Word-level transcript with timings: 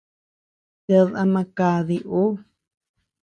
Ted 0.85 1.09
ama 1.23 1.41
kadi 1.57 1.97
uu. 2.21 2.31